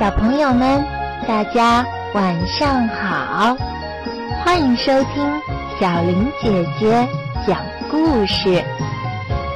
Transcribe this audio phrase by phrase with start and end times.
[0.00, 0.82] 小朋友们，
[1.28, 3.54] 大家晚上好！
[4.42, 5.40] 欢迎收听
[5.78, 7.06] 小林姐姐
[7.46, 8.64] 讲故事。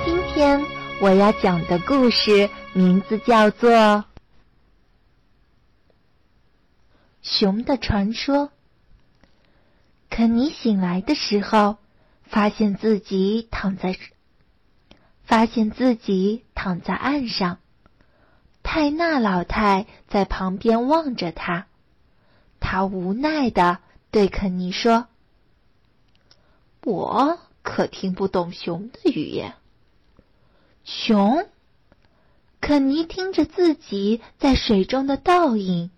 [0.05, 0.61] 今天
[1.01, 3.71] 我要讲的故事名字叫做
[7.23, 8.49] 《熊的传说》。
[10.11, 11.79] 肯尼醒来的时候，
[12.25, 13.97] 发现自己躺在，
[15.23, 17.61] 发现自己躺在岸上。
[18.77, 21.69] 泰纳老太在旁边望着他，
[22.59, 23.79] 他无奈的
[24.11, 25.07] 对肯尼说
[26.83, 29.55] ：“我可听不懂熊的语言。”
[30.83, 31.47] 熊，
[32.61, 35.93] 肯尼听着自己在水中的倒影，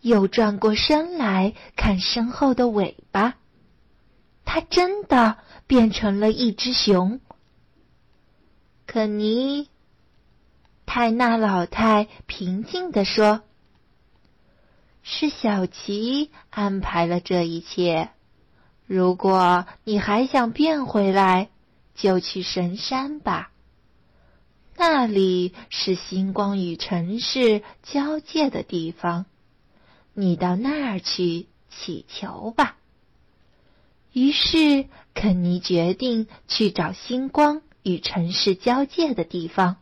[0.00, 3.36] 又转过身来看身后的尾巴，
[4.44, 7.20] 他真的变成了一只熊。
[8.84, 9.68] 肯尼。
[10.86, 13.42] 泰纳老太平静地说
[15.02, 18.08] ：“是小琪安排了这一切。
[18.86, 21.50] 如果你还想变回来，
[21.94, 23.50] 就去神山吧。
[24.76, 29.26] 那里是星光与城市交界的地方，
[30.14, 32.76] 你到那儿去祈求吧。”
[34.14, 39.76] 于是，肯尼决定去找星光与城市交界的地方。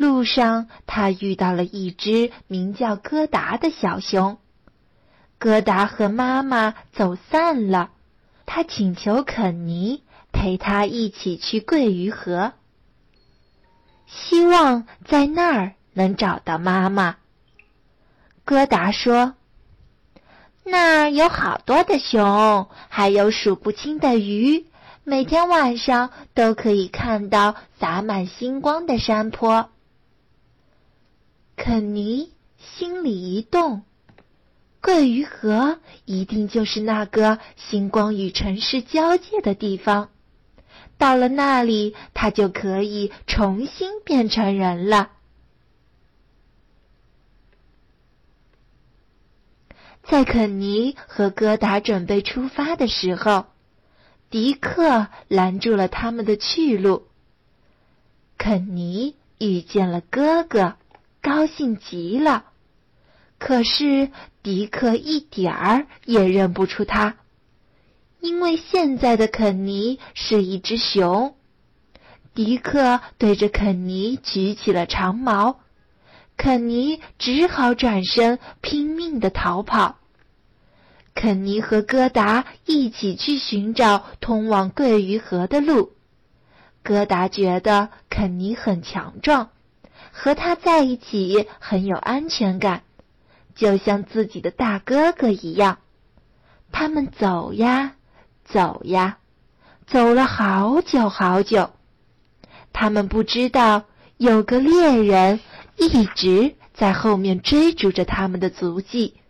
[0.00, 4.38] 路上，他遇到了一只名叫戈达的小熊。
[5.38, 7.90] 戈达和妈妈走散了，
[8.46, 12.54] 他请求肯尼陪他一起去桂鱼河，
[14.06, 17.16] 希望在那儿能找到妈妈。
[18.46, 19.34] 戈达说
[20.64, 24.64] ：“那儿有好多的熊，还有数不清的鱼，
[25.04, 29.68] 每天晚上都可以看到洒满星光的山坡。”
[31.62, 33.82] 肯尼心里一动，
[34.80, 40.08] 桂鱼河一定就是那个星光与城市交界的地方。
[40.96, 45.10] 到了那里，他就可以重新变成人了。
[50.02, 53.44] 在肯尼和戈达准备出发的时候，
[54.30, 57.06] 迪克拦住了他们的去路。
[58.38, 60.76] 肯尼遇见了哥哥。
[61.22, 62.44] 高兴极了，
[63.38, 64.10] 可是
[64.42, 67.16] 迪克一点儿也认不出他，
[68.20, 71.34] 因为现在的肯尼是一只熊。
[72.34, 75.60] 迪克对着肯尼举起了长矛，
[76.36, 79.96] 肯尼只好转身拼命的逃跑。
[81.14, 85.92] 肯尼和戈达一起去寻找通往桂鱼河的路。
[86.82, 89.50] 戈达觉得肯尼很强壮。
[90.12, 92.82] 和他在一起很有安全感，
[93.54, 95.78] 就像自己的大哥哥一样。
[96.72, 97.94] 他们走呀，
[98.44, 99.18] 走呀，
[99.86, 101.70] 走了好久好久。
[102.72, 103.84] 他们不知道
[104.16, 105.40] 有个猎人
[105.76, 109.20] 一直在后面追逐着他们的足迹，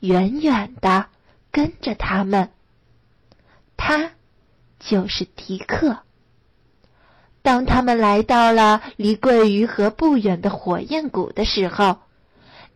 [0.00, 1.06] 远远的
[1.50, 2.50] 跟着他们。
[3.76, 4.10] 他
[4.78, 5.98] 就是迪克。
[7.42, 11.96] 当他们来到了离桂鱼河不远的火焰谷的时候，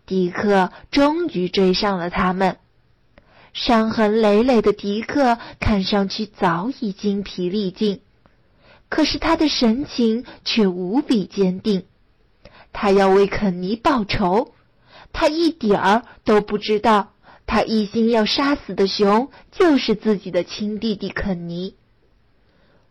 [0.06, 2.56] 迪克终于追上了他们。
[3.52, 8.00] 伤痕累累的迪克看上去早已精疲力尽，
[8.88, 11.84] 可是他的神情却无比坚定。
[12.72, 14.52] 他要为肯尼报仇。
[15.12, 17.12] 他一点儿都不知道，
[17.46, 21.76] 他一心要杀死的熊就是自己的亲弟弟肯尼。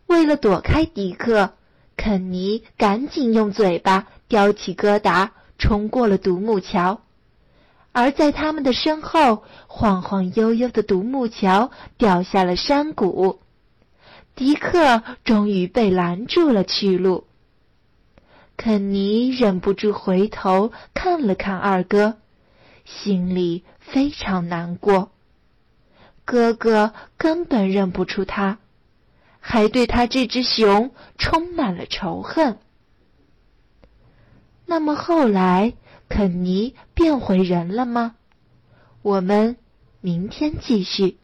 [0.08, 1.54] 为了躲开迪克。
[1.98, 7.02] 肯尼赶紧用嘴巴叼起戈达，冲过了独木桥。
[7.92, 13.40] 而在他们的身后，晃晃悠悠的独木桥掉下了山谷。
[14.36, 17.26] 迪克终于被拦住了去路。
[18.58, 22.18] 肯尼忍不住回头看了看二哥，
[22.84, 25.12] 心里非常难过。
[26.26, 28.60] 哥哥根本认不出他。
[29.48, 30.90] 还对他这只熊
[31.20, 32.58] 充满了仇恨。
[34.66, 35.74] 那么后来，
[36.10, 38.16] 肯尼变回人了吗？
[39.04, 39.58] 我们
[40.02, 41.20] 明天继续。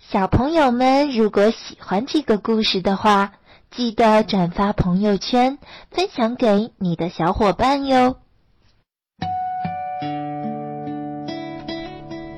[0.00, 3.34] 小朋友们，如果喜欢这个故事的话，
[3.70, 5.58] 记得转发朋友圈，
[5.90, 8.16] 分享给你的小伙伴哟。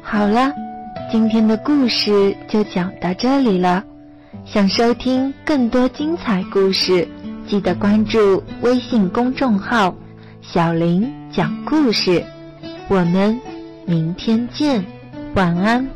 [0.02, 0.52] 好了，
[1.08, 3.84] 今天的故事就讲到这里了。
[4.50, 7.06] 想收听更多精彩故事，
[7.46, 9.94] 记得关注微信公众号
[10.40, 11.06] “小林”。
[11.30, 12.24] 讲故事。
[12.88, 13.38] 我们
[13.84, 14.82] 明天见，
[15.34, 15.86] 晚安。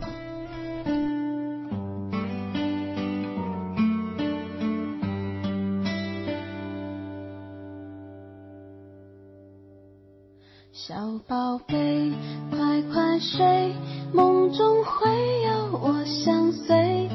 [10.75, 10.95] 小
[11.27, 12.13] 宝贝，
[12.51, 13.73] 快快睡，
[14.13, 15.09] 梦中会
[15.43, 17.09] 有我相随，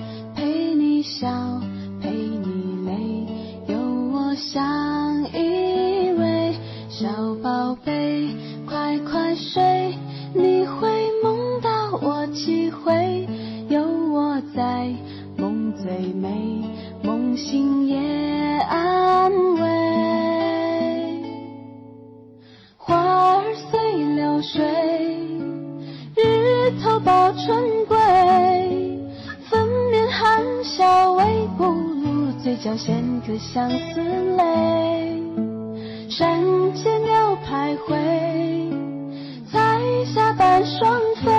[1.19, 1.27] 笑，
[1.99, 2.93] 陪你泪，
[3.73, 3.79] 有
[4.13, 6.53] 我相依偎。
[6.89, 7.07] 小
[7.41, 8.27] 宝贝，
[8.67, 9.95] 快快睡，
[10.35, 10.87] 你会
[11.23, 13.27] 梦到我几回，
[13.67, 14.93] 有我在，
[15.37, 16.61] 梦最美，
[17.01, 17.97] 梦醒也
[18.69, 19.67] 安慰。
[22.77, 24.63] 花儿随流水，
[26.15, 27.76] 日头抱春
[32.63, 34.01] 脚弦歌相思
[34.35, 35.21] 泪
[36.09, 36.41] 山
[36.73, 37.95] 间鸟徘徊
[39.51, 41.31] 彩霞伴双飞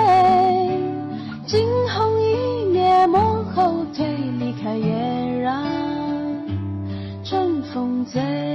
[1.45, 4.07] 惊鸿一瞥莫后退
[4.39, 5.61] 离开也让
[7.23, 8.48] 春风醉。